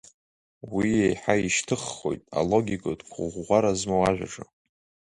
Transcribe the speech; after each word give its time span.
Уи 0.73 0.89
еиҳа 1.05 1.35
ишьҭыххоит 1.37 2.23
алогикатә 2.39 3.05
қәыӷәӷәара 3.11 3.71
змоу 3.79 4.01
ажәаҿы. 4.09 4.43